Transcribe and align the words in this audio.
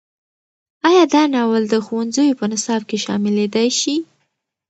ایا 0.87 1.03
دا 1.13 1.23
ناول 1.33 1.63
د 1.69 1.75
ښوونځیو 1.85 2.37
په 2.39 2.45
نصاب 2.51 2.81
کې 2.89 2.97
شاملېدی 3.05 3.69
شي؟ 3.79 3.95